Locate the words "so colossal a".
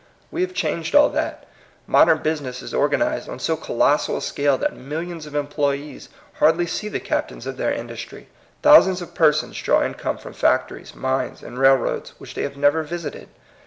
3.37-4.21